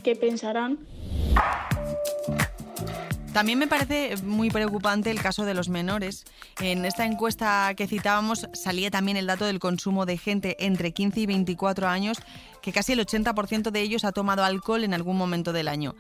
¿qué 0.04 0.16
pensarán? 0.16 0.80
También 3.36 3.60
me 3.60 3.68
parece 3.68 4.16
muy 4.24 4.50
preocupante 4.50 5.12
el 5.12 5.22
caso 5.22 5.44
de 5.44 5.54
los 5.54 5.68
menores. 5.68 6.24
En 6.62 6.86
esta 6.86 7.06
encuesta 7.06 7.74
que 7.76 7.86
citábamos 7.86 8.48
salía 8.54 8.90
también 8.90 9.18
el 9.18 9.28
dato 9.28 9.44
del 9.44 9.60
consumo 9.60 10.06
de 10.06 10.18
gente 10.18 10.56
entre 10.66 10.94
15 10.94 11.20
y 11.20 11.26
24 11.26 11.90
años, 11.90 12.18
que 12.62 12.72
casi 12.72 12.94
el 12.94 13.06
80% 13.06 13.72
de 13.72 13.82
ellos 13.82 14.06
ha 14.06 14.14
tomado 14.14 14.46
alcohol 14.46 14.86
en 14.86 14.94
algún 14.94 15.18
momento 15.18 15.52
del 15.52 15.68
año. 15.68 15.96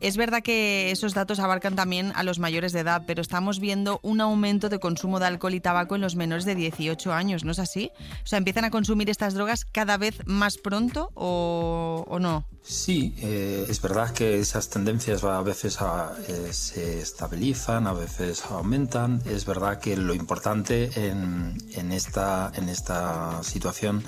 Es 0.00 0.16
verdad 0.16 0.42
que 0.42 0.90
esos 0.90 1.14
datos 1.14 1.38
abarcan 1.38 1.76
también 1.76 2.12
a 2.14 2.22
los 2.22 2.38
mayores 2.38 2.72
de 2.72 2.80
edad, 2.80 3.04
pero 3.06 3.22
estamos 3.22 3.60
viendo 3.60 4.00
un 4.02 4.20
aumento 4.20 4.68
de 4.68 4.78
consumo 4.78 5.18
de 5.18 5.26
alcohol 5.26 5.54
y 5.54 5.60
tabaco 5.60 5.94
en 5.94 6.00
los 6.00 6.16
menores 6.16 6.44
de 6.44 6.54
18 6.54 7.12
años, 7.12 7.44
¿no 7.44 7.52
es 7.52 7.58
así? 7.58 7.90
O 8.22 8.26
sea, 8.26 8.38
¿empiezan 8.38 8.64
a 8.64 8.70
consumir 8.70 9.10
estas 9.10 9.34
drogas 9.34 9.64
cada 9.64 9.96
vez 9.96 10.16
más 10.26 10.58
pronto 10.58 11.10
o, 11.14 12.18
no? 12.20 12.46
Sí, 12.62 13.14
eh, 13.18 13.66
es 13.68 13.80
verdad 13.82 14.12
que 14.12 14.38
esas 14.38 14.70
tendencias 14.70 15.22
a 15.24 15.42
veces 15.42 15.78
eh, 16.28 16.52
se 16.52 17.00
estabilizan, 17.00 17.86
a 17.86 17.92
veces 17.92 18.44
aumentan. 18.46 19.22
Es 19.26 19.44
verdad 19.44 19.78
que 19.78 19.96
lo 19.96 20.14
importante 20.14 20.90
en, 20.94 21.92
esta, 21.92 22.50
en 22.54 22.68
esta 22.68 23.42
situación 23.42 24.02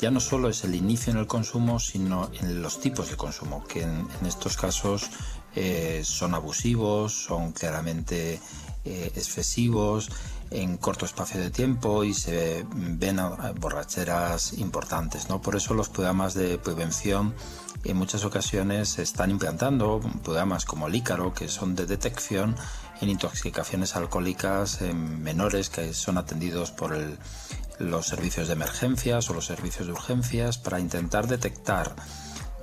ya 0.00 0.10
no 0.10 0.20
solo 0.20 0.48
es 0.48 0.64
el 0.64 0.74
inicio 0.74 1.12
en 1.12 1.18
el 1.18 1.26
consumo, 1.26 1.80
sino 1.80 2.30
en 2.40 2.62
los 2.62 2.80
tipos 2.80 3.10
de 3.10 3.16
consumo, 3.16 3.64
que 3.64 3.82
en, 3.82 4.06
estos 4.26 4.56
casos 4.56 5.10
eh, 5.54 6.02
son 6.04 6.34
abusivos, 6.34 7.12
son 7.12 7.52
claramente 7.52 8.40
eh, 8.84 9.12
excesivos 9.14 10.10
en 10.50 10.78
corto 10.78 11.04
espacio 11.04 11.40
de 11.40 11.50
tiempo 11.50 12.04
y 12.04 12.14
se 12.14 12.64
ven 12.70 13.20
borracheras 13.60 14.54
importantes. 14.54 15.28
¿no? 15.28 15.42
Por 15.42 15.56
eso 15.56 15.74
los 15.74 15.88
programas 15.88 16.34
de 16.34 16.58
prevención 16.58 17.34
en 17.84 17.96
muchas 17.96 18.24
ocasiones 18.24 18.88
se 18.90 19.02
están 19.02 19.30
implantando 19.30 20.00
programas 20.24 20.64
como 20.64 20.86
el 20.86 20.94
Ícaro, 20.94 21.34
que 21.34 21.48
son 21.48 21.74
de 21.74 21.86
detección 21.86 22.56
en 23.00 23.10
intoxicaciones 23.10 23.96
alcohólicas 23.96 24.82
en 24.82 25.22
menores 25.22 25.70
que 25.70 25.92
son 25.94 26.18
atendidos 26.18 26.70
por 26.70 26.94
el, 26.94 27.18
los 27.78 28.06
servicios 28.06 28.48
de 28.48 28.54
emergencias 28.54 29.30
o 29.30 29.34
los 29.34 29.46
servicios 29.46 29.86
de 29.86 29.92
urgencias 29.92 30.58
para 30.58 30.80
intentar 30.80 31.26
detectar 31.26 31.94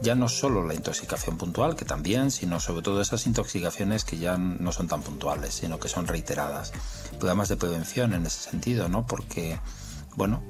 ya 0.01 0.15
no 0.15 0.27
solo 0.27 0.65
la 0.65 0.73
intoxicación 0.73 1.37
puntual, 1.37 1.75
que 1.75 1.85
también, 1.85 2.31
sino 2.31 2.59
sobre 2.59 2.81
todo 2.81 3.01
esas 3.01 3.25
intoxicaciones 3.27 4.03
que 4.03 4.17
ya 4.17 4.37
no 4.37 4.71
son 4.71 4.87
tan 4.87 5.01
puntuales, 5.01 5.53
sino 5.53 5.79
que 5.79 5.87
son 5.87 6.07
reiteradas. 6.07 6.73
Programas 7.17 7.49
de 7.49 7.55
prevención 7.55 8.13
en 8.13 8.25
ese 8.25 8.49
sentido, 8.49 8.89
¿no? 8.89 9.07
Porque, 9.07 9.59
bueno, 10.15 10.43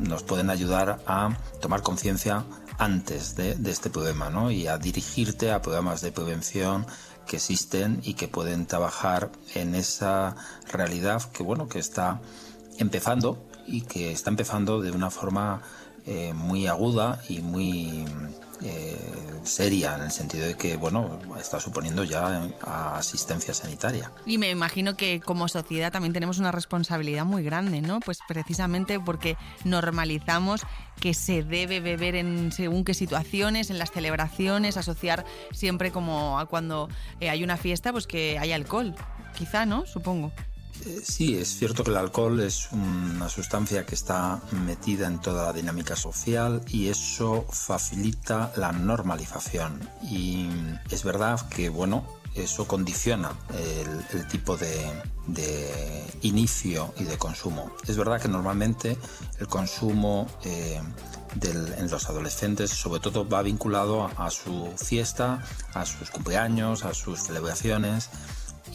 nos 0.00 0.22
pueden 0.22 0.48
ayudar 0.48 1.00
a 1.06 1.36
tomar 1.60 1.82
conciencia 1.82 2.44
antes 2.78 3.34
de, 3.36 3.56
de, 3.56 3.70
este 3.70 3.90
problema, 3.90 4.30
¿no? 4.30 4.50
Y 4.50 4.66
a 4.68 4.78
dirigirte 4.78 5.50
a 5.50 5.60
programas 5.60 6.00
de 6.00 6.12
prevención 6.12 6.86
que 7.26 7.36
existen 7.36 8.00
y 8.02 8.14
que 8.14 8.28
pueden 8.28 8.66
trabajar 8.66 9.30
en 9.54 9.74
esa 9.74 10.36
realidad 10.70 11.22
que, 11.32 11.42
bueno, 11.42 11.68
que 11.68 11.78
está 11.78 12.20
empezando 12.78 13.38
y 13.66 13.82
que 13.82 14.12
está 14.12 14.30
empezando 14.30 14.80
de 14.80 14.90
una 14.90 15.10
forma 15.10 15.62
eh, 16.06 16.34
muy 16.34 16.66
aguda 16.66 17.20
y 17.28 17.40
muy 17.40 18.04
eh, 18.62 18.96
seria 19.42 19.96
en 19.96 20.02
el 20.02 20.10
sentido 20.10 20.46
de 20.46 20.56
que 20.56 20.76
bueno 20.76 21.18
está 21.38 21.60
suponiendo 21.60 22.04
ya 22.04 22.48
asistencia 22.62 23.52
sanitaria. 23.54 24.10
Y 24.26 24.38
me 24.38 24.50
imagino 24.50 24.96
que 24.96 25.20
como 25.20 25.48
sociedad 25.48 25.92
también 25.92 26.12
tenemos 26.12 26.38
una 26.38 26.52
responsabilidad 26.52 27.24
muy 27.24 27.42
grande 27.42 27.80
no 27.80 28.00
pues 28.00 28.18
precisamente 28.26 29.00
porque 29.00 29.36
normalizamos 29.64 30.62
que 31.00 31.14
se 31.14 31.42
debe 31.42 31.80
beber 31.80 32.14
en 32.14 32.52
según 32.52 32.84
qué 32.84 32.94
situaciones 32.94 33.70
en 33.70 33.78
las 33.78 33.90
celebraciones 33.90 34.76
asociar 34.76 35.24
siempre 35.52 35.90
como 35.90 36.38
a 36.38 36.46
cuando 36.46 36.88
eh, 37.20 37.30
hay 37.30 37.44
una 37.44 37.56
fiesta 37.56 37.92
pues 37.92 38.06
que 38.06 38.38
hay 38.38 38.52
alcohol. 38.52 38.94
Quizá 39.36 39.66
no 39.66 39.84
supongo. 39.86 40.32
eh, 40.36 40.53
sí, 41.02 41.36
es 41.36 41.56
cierto 41.56 41.84
que 41.84 41.90
el 41.90 41.96
alcohol 41.96 42.40
es 42.40 42.68
una 42.72 43.28
sustancia 43.28 43.86
que 43.86 43.94
está 43.94 44.40
metida 44.66 45.06
en 45.06 45.20
toda 45.20 45.46
la 45.46 45.52
dinámica 45.52 45.96
social 45.96 46.62
y 46.68 46.88
eso 46.88 47.46
facilita 47.50 48.52
la 48.56 48.72
normalización. 48.72 49.88
Y 50.02 50.48
es 50.90 51.04
verdad 51.04 51.48
que, 51.48 51.68
bueno, 51.68 52.04
eso 52.34 52.66
condiciona 52.66 53.32
el, 54.12 54.26
tipo 54.28 54.56
de, 54.56 54.92
inicio 56.22 56.92
y 56.98 57.04
de 57.04 57.16
consumo. 57.16 57.70
Es 57.86 57.96
verdad 57.96 58.20
que 58.20 58.28
normalmente 58.28 58.98
el 59.38 59.46
consumo 59.46 60.26
eh, 60.44 60.80
en 61.42 61.90
los 61.90 62.08
adolescentes 62.08 62.70
sobre 62.70 63.00
todo 63.00 63.28
va 63.28 63.42
vinculado 63.42 64.10
a 64.16 64.30
su 64.30 64.72
fiesta, 64.76 65.42
a 65.74 65.86
sus 65.86 66.10
cumpleaños, 66.10 66.84
a 66.84 66.94
sus 66.94 67.20
celebraciones 67.20 68.10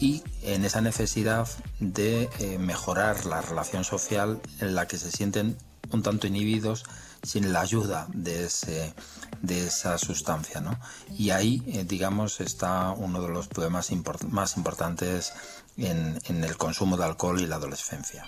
y 0.00 0.22
en 0.42 0.64
esa 0.64 0.80
necesidad 0.80 1.46
de 1.78 2.30
eh, 2.38 2.58
mejorar 2.58 3.26
la 3.26 3.42
relación 3.42 3.84
social 3.84 4.40
en 4.60 4.74
la 4.74 4.88
que 4.88 4.96
se 4.96 5.10
sienten 5.10 5.56
un 5.92 6.02
tanto 6.02 6.26
inhibidos 6.26 6.84
sin 7.22 7.52
la 7.52 7.60
ayuda 7.60 8.06
de, 8.14 8.46
ese, 8.46 8.94
de 9.42 9.66
esa 9.66 9.98
sustancia. 9.98 10.62
¿no? 10.62 10.78
Y 11.16 11.30
ahí, 11.30 11.62
eh, 11.66 11.84
digamos, 11.86 12.40
está 12.40 12.92
uno 12.92 13.20
de 13.20 13.28
los 13.28 13.48
problemas 13.48 13.90
más 14.28 14.56
importantes 14.56 15.34
en, 15.76 16.18
en 16.24 16.44
el 16.44 16.56
consumo 16.56 16.96
de 16.96 17.04
alcohol 17.04 17.40
y 17.40 17.46
la 17.46 17.56
adolescencia. 17.56 18.24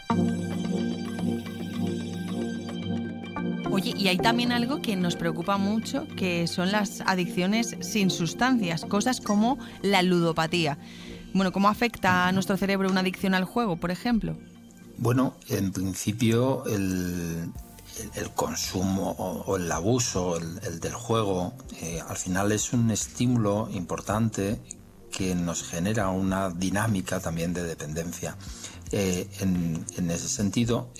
Oye, 3.70 3.94
y 3.96 4.08
hay 4.08 4.18
también 4.18 4.52
algo 4.52 4.82
que 4.82 4.96
nos 4.96 5.16
preocupa 5.16 5.56
mucho, 5.56 6.06
que 6.18 6.46
son 6.46 6.70
las 6.70 7.00
adicciones 7.00 7.74
sin 7.80 8.10
sustancias, 8.10 8.84
cosas 8.84 9.22
como 9.22 9.58
la 9.80 10.02
ludopatía. 10.02 10.76
Bueno, 11.34 11.52
¿cómo 11.52 11.68
afecta 11.68 12.26
a 12.26 12.32
nuestro 12.32 12.56
cerebro 12.56 12.90
una 12.90 13.00
adicción 13.00 13.34
al 13.34 13.44
juego, 13.44 13.76
por 13.76 13.90
ejemplo? 13.90 14.36
Bueno, 14.98 15.34
en 15.48 15.72
principio 15.72 16.64
el, 16.66 17.50
consumo 18.34 19.10
o, 19.12 19.56
el 19.56 19.70
abuso 19.70 20.36
el, 20.36 20.80
del 20.80 20.94
juego 20.94 21.54
eh, 21.80 22.00
al 22.06 22.16
final 22.16 22.52
es 22.52 22.72
un 22.72 22.90
estímulo 22.90 23.68
importante 23.72 24.60
que 25.10 25.34
nos 25.34 25.62
genera 25.62 26.08
una 26.08 26.50
dinámica 26.50 27.20
también 27.20 27.52
de 27.52 27.62
dependencia. 27.62 28.36
Eh, 28.90 29.28
en, 29.40 30.10
ese 30.10 30.28
sentido, 30.28 30.92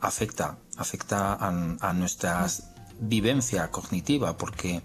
afecta, 0.00 0.58
afecta 0.76 1.34
a, 1.34 1.92
nuestra 1.92 2.46
vivencia 3.00 3.70
cognitiva 3.70 4.38
porque 4.38 4.82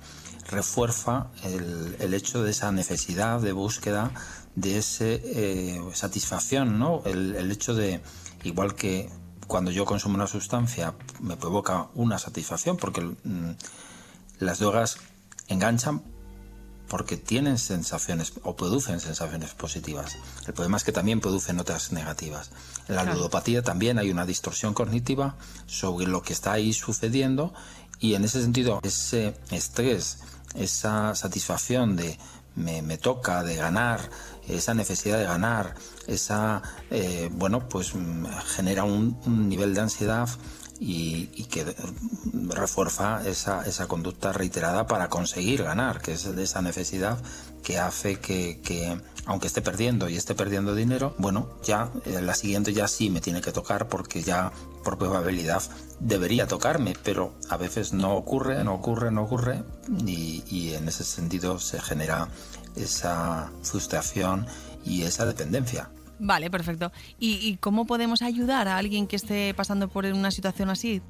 refuerza 0.50 1.28
el, 1.44 2.14
hecho 2.14 2.44
de 2.44 2.52
esa 2.52 2.72
necesidad 2.74 3.40
de 3.40 3.54
búsqueda 3.54 4.12
de 4.56 4.78
esa 4.78 5.06
eh, 5.06 5.82
satisfacción, 5.94 6.80
¿no? 6.80 7.02
El, 7.06 7.52
hecho 7.52 7.74
de, 7.74 8.02
igual 8.44 8.76
que 8.76 9.10
cuando 9.48 9.72
yo 9.72 9.86
consumo 9.86 10.16
una 10.16 10.28
sustancia 10.28 10.94
me 11.20 11.38
provoca 11.38 11.88
una 11.96 12.18
satisfacción, 12.20 12.78
porque 12.78 13.02
mm, 13.02 13.52
las 14.40 14.60
drogas 14.60 14.98
enganchan 15.48 16.04
porque 16.92 17.16
tienen 17.16 17.58
sensaciones 17.58 18.34
o 18.44 18.58
producen 18.58 19.00
sensaciones 19.00 19.54
positivas. 19.54 20.18
El 20.46 20.54
problema 20.54 20.76
es 20.76 20.84
que 20.84 20.92
también 20.92 21.22
producen 21.22 21.58
otras 21.58 21.94
negativas. 21.94 22.52
En 22.90 22.98
la 22.98 23.06
ludopatía 23.06 23.62
también 23.62 23.98
hay 23.98 24.12
una 24.12 24.26
distorsión 24.26 24.74
cognitiva 24.74 25.38
sobre 25.68 26.06
lo 26.06 26.22
que 26.22 26.34
está 26.34 26.52
ahí 26.52 26.74
sucediendo 26.74 27.54
y 28.02 28.16
en 28.16 28.26
ese 28.26 28.42
sentido 28.42 28.82
ese 28.84 29.36
estrés, 29.52 30.18
esa 30.54 31.16
satisfacción 31.16 31.96
de 31.96 32.20
me, 32.56 32.82
me 32.82 32.98
toca, 32.98 33.44
de 33.44 33.56
ganar, 33.56 34.02
esa 34.56 34.74
necesidad 34.74 35.18
de 35.18 35.26
ganar, 35.26 35.76
esa, 36.08 36.62
eh, 36.90 37.30
bueno, 37.32 37.68
pues 37.68 37.96
mm, 37.96 38.26
genera 38.56 38.84
un, 38.84 39.18
nivel 39.50 39.74
de 39.74 39.82
ansiedad 39.82 40.30
y, 40.80 41.28
que 41.46 41.76
refuerza 42.48 43.22
esa, 43.28 43.66
esa, 43.68 43.88
conducta 43.88 44.34
reiterada 44.34 44.88
para 44.88 45.10
conseguir 45.10 45.64
ganar, 45.64 46.02
que 46.02 46.14
es 46.14 46.36
de 46.36 46.44
esa 46.44 46.62
necesidad 46.62 47.20
que 47.64 47.78
hace 47.78 48.20
que, 48.20 49.02
aunque 49.26 49.48
esté 49.48 49.62
perdiendo 49.62 50.10
y 50.10 50.18
esté 50.18 50.36
perdiendo 50.36 50.76
dinero, 50.76 51.16
bueno, 51.18 51.50
ya 51.64 51.92
eh, 52.06 52.22
la 52.22 52.34
siguiente 52.34 52.74
ya 52.74 52.88
sí 52.88 53.10
me 53.10 53.22
tiene 53.22 53.42
que 53.42 53.52
tocar 53.52 53.88
porque 53.88 54.24
ya 54.24 54.52
por 54.84 54.98
probabilidad 54.98 55.64
debería 56.00 56.48
tocarme, 56.48 56.96
pero 57.04 57.34
a 57.50 57.58
veces 57.58 57.94
no 57.94 58.16
ocurre, 58.16 58.64
no 58.64 58.74
ocurre, 58.74 59.12
no 59.12 59.24
ocurre 59.24 59.64
y, 60.06 60.44
y 60.48 60.74
en 60.74 60.88
ese 60.88 61.04
sentido 61.04 61.60
se 61.60 61.80
genera 61.80 62.30
esa 62.76 63.52
frustración 63.62 64.48
y 64.84 65.04
esa 65.04 65.26
dependencia. 65.26 65.90
Vale, 66.20 66.52
perfecto. 66.52 66.92
¿Y, 67.20 67.58
cómo 67.58 67.86
podemos 67.86 68.22
ayudar 68.22 68.68
a 68.68 68.78
alguien 68.78 69.08
que 69.08 69.16
esté 69.16 69.56
pasando 69.56 69.88
por 69.88 70.06
una 70.06 70.30
situación 70.30 70.70
así? 70.70 71.02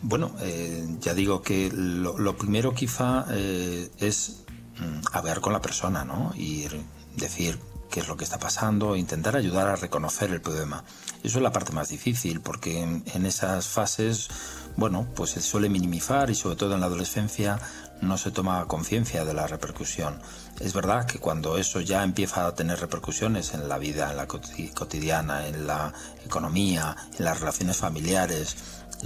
Bueno, 0.00 0.34
eh, 0.40 0.86
ya 1.00 1.12
digo 1.12 1.42
que 1.42 1.70
lo, 1.70 2.36
primero 2.38 2.74
quizá 2.74 3.26
eh, 3.30 3.90
es 3.98 4.44
mm, 4.78 5.06
hablar 5.12 5.42
con 5.42 5.52
la 5.52 5.60
persona, 5.60 6.04
¿no? 6.06 6.32
Y 6.34 6.66
decir 7.16 7.58
qué 7.90 8.00
es 8.00 8.08
lo 8.08 8.16
que 8.16 8.24
está 8.24 8.38
pasando, 8.38 8.96
intentar 8.96 9.36
ayudar 9.36 9.68
a 9.68 9.76
reconocer 9.76 10.30
el 10.30 10.40
problema. 10.40 10.82
Eso 11.22 11.38
es 11.38 11.42
la 11.42 11.52
parte 11.52 11.72
más 11.72 11.90
difícil 11.90 12.40
porque 12.40 12.82
en, 12.82 13.26
esas 13.26 13.68
fases, 13.68 14.28
bueno, 14.76 15.06
pues 15.14 15.30
se 15.30 15.40
suele 15.40 15.68
minimizar 15.68 16.28
y 16.28 16.34
sobre 16.34 16.56
todo 16.56 16.74
en 16.74 16.80
la 16.80 16.86
adolescencia 16.86 17.60
no 18.00 18.18
se 18.18 18.32
toma 18.32 18.66
conciencia 18.66 19.24
de 19.24 19.32
la 19.32 19.46
repercusión. 19.46 20.20
Es 20.58 20.72
verdad 20.74 21.06
que 21.06 21.20
cuando 21.20 21.56
eso 21.56 21.80
ya 21.80 22.02
empieza 22.02 22.46
a 22.46 22.54
tener 22.56 22.80
repercusiones 22.80 23.54
en 23.54 23.68
la 23.68 23.78
vida, 23.78 24.10
en 24.10 24.16
la 24.16 24.26
cotidiana, 24.26 25.46
en 25.46 25.66
la 25.66 25.92
economía, 26.24 26.96
en 27.16 27.24
las 27.24 27.38
relaciones 27.38 27.76
familiares, 27.76 28.56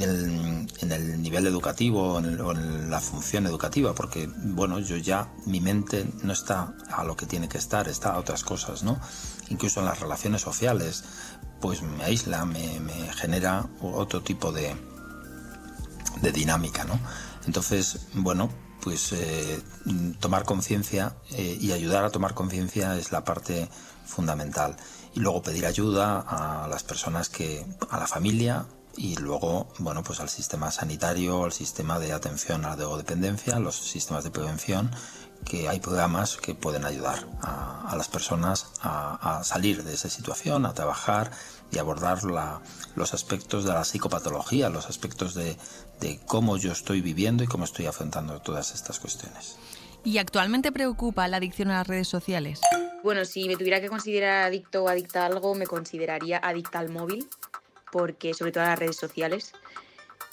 en, 0.05 0.69
el 0.93 1.23
nivel 1.23 1.47
educativo 1.47 2.15
o 2.15 2.19
en, 2.19 2.91
la 2.91 3.01
función 3.01 3.47
educativa, 3.47 3.95
porque 3.95 4.29
bueno, 4.37 4.79
yo 4.79 4.97
ya 4.97 5.29
mi 5.47 5.61
mente 5.61 6.07
no 6.23 6.33
está 6.33 6.75
a 6.91 7.05
lo 7.05 7.17
que 7.17 7.27
tiene 7.27 7.49
que 7.49 7.59
estar, 7.59 7.89
está 7.89 8.13
a 8.13 8.19
otras 8.19 8.45
cosas, 8.45 8.83
¿no? 8.83 9.01
Incluso 9.49 9.81
en 9.81 9.87
las 9.87 10.01
relaciones 10.01 10.43
sociales, 10.43 11.05
pues 11.61 11.83
me 11.83 12.05
aísla, 12.05 12.45
me, 12.45 12.61
genera 13.15 13.69
otro 13.81 14.23
tipo 14.23 14.53
de, 14.53 14.75
de 16.23 16.33
dinámica, 16.33 16.85
¿no? 16.85 16.99
Entonces, 17.47 18.07
bueno, 18.15 18.51
pues 18.83 19.13
eh, 19.13 19.61
tomar 20.21 20.45
conciencia 20.45 21.17
eh, 21.33 21.59
y 21.61 21.73
ayudar 21.73 22.05
a 22.05 22.11
tomar 22.11 22.35
conciencia 22.35 22.97
es 22.97 23.13
la 23.13 23.25
parte 23.25 23.69
fundamental. 24.05 24.77
Y 25.15 25.21
luego 25.21 25.43
pedir 25.43 25.67
ayuda 25.67 26.21
a 26.21 26.69
las 26.69 26.85
personas 26.85 27.29
que, 27.29 27.67
a 27.91 27.99
la 27.99 28.07
familia, 28.07 28.67
y 28.99 29.15
luego, 29.17 29.69
bueno, 29.79 30.03
pues 30.03 30.19
al 30.19 30.29
sistema 30.29 30.73
sanitario, 30.73 31.45
al 31.45 31.53
sistema 31.53 32.01
de 32.01 32.13
atención 32.13 32.65
a 32.65 32.71
la 32.71 32.77
drogodependencia, 32.77 33.61
los 33.61 33.77
sistemas 33.77 34.25
de 34.25 34.33
prevención, 34.33 34.91
que 35.45 35.69
hay 35.69 35.79
programas 35.79 36.37
que 36.37 36.57
pueden 36.57 36.85
ayudar 36.85 37.25
a, 37.41 37.95
las 37.97 38.09
personas 38.09 38.73
a, 38.83 39.43
salir 39.45 39.85
de 39.85 39.95
esa 39.95 40.11
situación, 40.11 40.67
a 40.67 40.75
trabajar 40.75 41.31
y 41.71 41.79
abordar 41.79 42.25
los 42.25 43.15
aspectos 43.15 43.65
de 43.65 43.73
la 43.73 43.85
psicopatología, 43.85 44.69
los 44.69 44.89
aspectos 44.89 45.35
de, 45.35 45.57
de 46.01 46.19
cómo 46.27 46.57
yo 46.57 46.73
estoy 46.73 47.01
viviendo 47.01 47.45
y 47.45 47.47
cómo 47.47 47.65
estoy 47.65 47.87
afrontando 47.87 48.41
todas 48.41 48.75
estas 48.75 48.99
cuestiones. 48.99 49.57
¿Y 50.03 50.19
actualmente 50.19 50.73
preocupa 50.73 51.29
la 51.29 51.37
adicción 51.37 51.71
a 51.71 51.75
las 51.75 51.87
redes 51.87 52.09
sociales? 52.09 52.61
Bueno, 53.05 53.25
si 53.25 53.47
me 53.47 53.57
tuviera 53.57 53.81
que 53.81 53.89
considerar 53.89 54.45
adicto 54.45 54.83
o 54.83 54.89
adicta 54.89 55.23
a 55.23 55.27
algo, 55.27 55.55
me 55.55 55.67
consideraría 55.67 56.39
adicta 56.39 56.81
al 56.81 56.89
móvil 56.89 57.29
porque 57.93 58.35
sobre 58.35 58.53
todo 58.53 58.65
las 58.65 58.79
redes 58.79 58.97
sociales, 58.97 59.53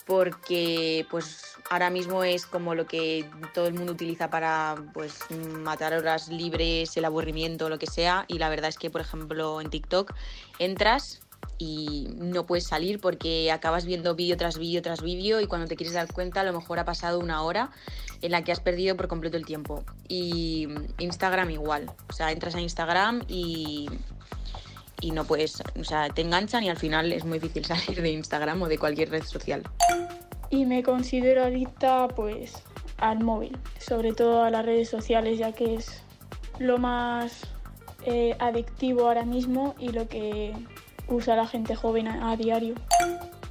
porque 0.06 1.06
pues 1.10 1.58
ahora 1.70 1.90
mismo 1.90 2.24
es 2.24 2.46
como 2.46 2.76
lo 2.76 2.86
que 2.86 3.30
todo 3.54 3.68
el 3.68 3.74
mundo 3.74 3.94
utiliza 3.94 4.30
para 4.30 4.76
pues 4.94 5.20
matar 5.64 5.94
horas 5.94 6.28
libres, 6.28 6.96
el 6.98 7.06
aburrimiento, 7.06 7.70
lo 7.70 7.80
que 7.80 7.88
sea, 7.88 8.26
y 8.28 8.38
la 8.38 8.50
verdad 8.50 8.70
es 8.70 8.78
que 8.78 8.90
por 8.90 9.02
ejemplo 9.02 9.62
en 9.62 9.70
TikTok 9.70 10.14
entras 10.60 11.22
y 11.58 12.08
no 12.18 12.46
puedes 12.46 12.68
salir 12.68 13.00
porque 13.00 13.52
acabas 13.52 13.86
viendo 13.86 14.16
vídeo 14.16 14.36
tras 14.36 14.58
vídeo 14.58 14.82
tras 14.82 15.02
vídeo 15.02 15.40
y 15.42 15.48
cuando 15.48 15.68
te 15.68 15.76
quieres 15.76 15.94
dar 15.94 16.12
cuenta 16.12 16.42
a 16.42 16.44
lo 16.44 16.54
mejor 16.54 16.80
ha 16.80 16.86
pasado 16.86 17.20
una 17.20 17.44
hora 17.44 17.72
en 18.22 18.32
la 18.32 18.44
que 18.44 18.52
has 18.52 18.60
perdido 18.60 18.96
por 18.98 19.08
completo 19.08 19.38
el 19.38 19.46
tiempo. 19.46 19.84
Y 20.08 20.68
Instagram 20.98 21.52
igual, 21.52 21.92
o 22.10 22.14
sea, 22.14 22.32
entras 22.32 22.56
a 22.56 22.62
Instagram 22.62 23.24
y 23.28 23.88
y 25.02 25.12
no 25.12 25.26
puedes, 25.26 25.62
o 25.80 25.84
sea, 25.84 26.10
te 26.10 26.22
enganchan 26.22 26.64
y 26.64 26.70
al 26.70 26.78
final 26.78 27.12
es 27.12 27.26
muy 27.26 27.40
difícil 27.40 27.66
salir 27.78 28.02
de 28.02 28.12
Instagram 28.12 28.62
o 28.62 28.68
de 28.68 28.78
cualquier 28.78 29.10
red 29.10 29.24
social. 29.24 29.64
Y 30.50 30.66
me 30.66 30.84
considero 30.84 31.44
adicta 31.44 32.08
pues 32.10 32.54
al 32.98 33.24
móvil, 33.24 33.58
sobre 33.80 34.14
todo 34.14 34.44
a 34.44 34.50
las 34.50 34.66
redes 34.66 34.90
sociales, 34.90 35.38
ya 35.38 35.52
que 35.52 35.76
es 35.76 36.02
lo 36.60 36.78
más 36.78 37.42
eh, 38.06 38.36
adictivo 38.40 39.08
ahora 39.08 39.26
mismo 39.26 39.76
y 39.80 39.90
lo 39.90 40.08
que 40.08 40.54
usa 41.08 41.36
la 41.36 41.48
gente 41.48 41.76
joven 41.76 42.08
a 42.08 42.36
diario. 42.36 42.76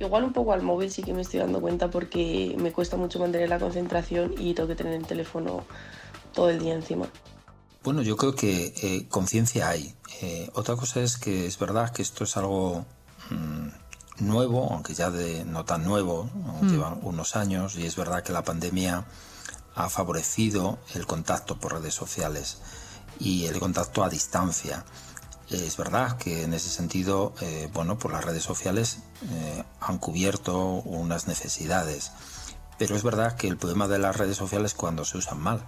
Igual 0.00 0.24
un 0.24 0.32
poco 0.32 0.52
al 0.52 0.62
móvil 0.62 0.90
sí 0.90 1.02
que 1.02 1.12
me 1.12 1.22
estoy 1.22 1.40
dando 1.40 1.60
cuenta 1.60 1.88
porque 1.90 2.54
me 2.58 2.72
cuesta 2.72 2.96
mucho 2.96 3.18
mantener 3.18 3.48
la 3.48 3.58
concentración 3.58 4.34
y 4.38 4.54
tengo 4.54 4.68
que 4.68 4.74
tener 4.74 4.94
el 4.94 5.06
teléfono 5.06 5.64
todo 6.32 6.50
el 6.50 6.58
día 6.58 6.74
encima. 6.74 7.06
Bueno, 7.84 8.00
yo 8.00 8.16
creo 8.16 8.34
que 8.34 8.72
eh, 8.82 9.06
conciencia 9.10 9.68
hay. 9.68 9.94
Eh, 10.22 10.50
otra 10.54 10.74
cosa 10.74 11.00
es 11.00 11.18
que 11.18 11.46
es 11.46 11.59
verdad 11.59 11.90
que 11.90 12.00
esto 12.00 12.24
es 12.24 12.35
algo 12.38 12.87
mm, 13.28 14.24
nuevo, 14.24 14.72
aunque 14.72 14.94
ya 14.94 15.11
de 15.11 15.44
no 15.44 15.66
tan 15.66 15.85
nuevo, 15.85 16.30
mm. 16.62 16.68
llevan 16.70 17.00
unos 17.02 17.37
años, 17.37 17.76
y 17.76 17.85
es 17.85 17.94
verdad 17.94 18.22
que 18.22 18.32
la 18.32 18.42
pandemia 18.42 19.04
ha 19.74 19.90
favorecido 19.90 20.78
el 20.94 21.06
contacto 21.06 21.61
por 21.61 21.74
redes 21.74 21.92
sociales 21.92 22.56
y 23.20 23.44
el 23.44 23.59
contacto 23.61 24.02
a 24.02 24.09
distancia. 24.09 24.87
Es 25.50 25.76
verdad 25.76 26.16
que 26.16 26.44
en 26.44 26.54
ese 26.54 26.70
sentido, 26.70 27.35
eh, 27.42 27.68
bueno, 27.74 27.98
pues 27.98 28.14
las 28.14 28.24
redes 28.24 28.44
sociales 28.44 29.00
han 29.80 29.98
cubierto 29.98 30.59
unas 30.87 31.28
necesidades, 31.28 32.12
pero 32.78 32.96
es 32.96 33.02
verdad 33.02 33.37
que 33.37 33.46
el 33.46 33.59
problema 33.59 33.88
de 33.88 33.98
las 33.98 34.16
redes 34.16 34.38
sociales 34.38 34.72
es 34.72 34.74
cuando 34.74 35.04
se 35.04 35.18
usan 35.18 35.38
mal. 35.38 35.66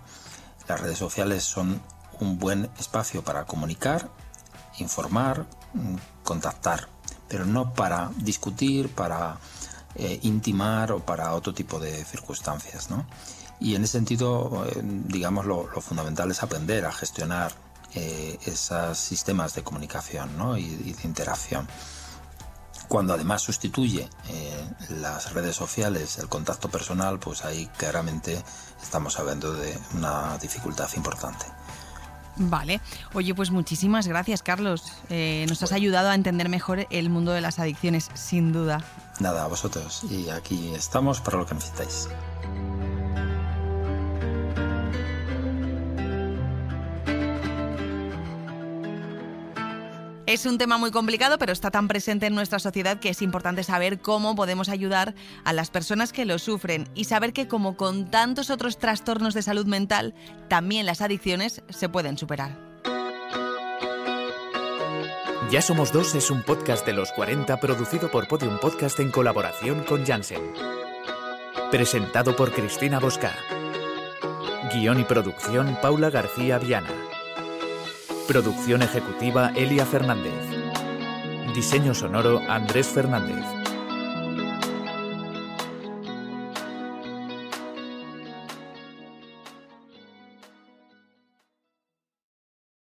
Las 0.66 0.80
redes 0.80 0.98
sociales 0.98 1.44
son 1.44 1.80
un 2.20 2.38
buen 2.38 2.70
espacio 2.78 3.22
para 3.22 3.44
comunicar, 3.44 4.10
informar, 4.78 5.46
mm, 5.74 5.96
contactar, 6.22 6.88
pero 7.28 7.44
no 7.44 7.74
para 7.74 8.10
discutir, 8.16 8.88
para 8.94 9.38
eh, 9.94 10.18
intimar 10.22 10.92
o 10.92 11.00
para 11.00 11.32
otro 11.32 11.54
tipo 11.54 11.78
de 11.80 12.04
circunstancias. 12.04 12.90
¿no? 12.90 13.06
Y 13.60 13.74
en 13.74 13.84
ese 13.84 13.92
sentido, 13.92 14.66
eh, 14.68 14.80
digamos, 14.82 15.46
lo, 15.46 15.66
fundamental 15.80 16.30
es 16.30 16.42
aprender 16.42 16.84
a 16.84 16.92
gestionar 16.92 17.52
eh, 17.94 18.38
esos 18.44 18.98
sistemas 18.98 19.54
de 19.54 19.62
comunicación 19.62 20.30
y, 20.58 20.60
y, 20.60 20.92
de 20.92 21.02
interacción. 21.04 21.66
Cuando 22.88 23.14
además 23.14 23.42
sustituye 23.42 24.08
las 24.90 25.32
redes 25.32 25.56
sociales 25.56 26.18
el 26.18 26.28
contacto 26.28 26.68
personal, 26.68 27.18
pues 27.18 27.44
ahí 27.44 27.66
claramente 27.76 28.40
estamos 28.80 29.18
hablando 29.18 29.54
de 29.54 29.76
una 29.94 30.38
dificultad 30.38 30.88
importante. 30.94 31.46
Vale. 32.38 32.80
Oye, 33.14 33.34
pues 33.34 33.50
muchísimas 33.50 34.06
gracias, 34.06 34.42
Carlos. 34.42 34.84
Eh, 35.08 35.46
nos 35.48 35.62
has 35.62 35.72
ayudado 35.72 36.10
a 36.10 36.14
entender 36.14 36.48
mejor 36.48 36.86
el 36.90 37.10
mundo 37.10 37.32
de 37.32 37.40
las 37.40 37.58
adicciones, 37.58 38.10
sin 38.14 38.52
duda. 38.52 38.82
Nada, 39.20 39.44
a 39.44 39.48
vosotros. 39.48 40.04
Y 40.10 40.28
aquí 40.28 40.72
estamos 40.74 41.20
para 41.20 41.38
lo 41.38 41.46
que 41.46 41.54
necesitáis. 41.54 42.08
Es 50.36 50.44
un 50.44 50.58
tema 50.58 50.76
muy 50.76 50.90
complicado, 50.90 51.38
pero 51.38 51.54
está 51.54 51.70
tan 51.70 51.88
presente 51.88 52.26
en 52.26 52.34
nuestra 52.34 52.58
sociedad 52.58 53.00
que 53.00 53.08
es 53.08 53.22
importante 53.22 53.64
saber 53.64 54.00
cómo 54.00 54.36
podemos 54.36 54.68
ayudar 54.68 55.14
a 55.44 55.54
las 55.54 55.70
personas 55.70 56.12
que 56.12 56.26
lo 56.26 56.38
sufren 56.38 56.90
y 56.94 57.04
saber 57.04 57.32
que 57.32 57.48
como 57.48 57.74
con 57.74 58.10
tantos 58.10 58.50
otros 58.50 58.76
trastornos 58.76 59.32
de 59.32 59.40
salud 59.40 59.64
mental, 59.64 60.12
también 60.48 60.84
las 60.84 61.00
adicciones 61.00 61.62
se 61.70 61.88
pueden 61.88 62.18
superar. 62.18 62.54
Ya 65.50 65.62
Somos 65.62 65.90
Dos 65.90 66.14
es 66.14 66.30
un 66.30 66.42
podcast 66.42 66.84
de 66.84 66.92
los 66.92 67.12
40 67.12 67.58
producido 67.58 68.10
por 68.10 68.28
Podium 68.28 68.58
Podcast 68.58 69.00
en 69.00 69.10
colaboración 69.10 69.84
con 69.84 70.04
Janssen. 70.04 70.52
Presentado 71.70 72.36
por 72.36 72.52
Cristina 72.52 73.00
Bosca. 73.00 73.34
Guión 74.70 75.00
y 75.00 75.04
producción 75.04 75.78
Paula 75.80 76.10
García 76.10 76.58
Viana. 76.58 77.05
Producción 78.26 78.82
ejecutiva 78.82 79.52
Elia 79.54 79.86
Fernández. 79.86 80.32
Diseño 81.54 81.94
sonoro 81.94 82.42
Andrés 82.48 82.88
Fernández. 82.88 83.55